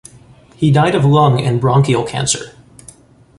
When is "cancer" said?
2.03-2.55